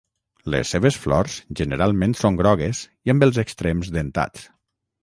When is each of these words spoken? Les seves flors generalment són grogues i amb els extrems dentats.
Les 0.53 0.71
seves 0.75 0.95
flors 1.03 1.35
generalment 1.59 2.17
són 2.23 2.41
grogues 2.43 2.83
i 3.09 3.17
amb 3.17 3.29
els 3.29 3.43
extrems 3.47 3.95
dentats. 4.01 4.53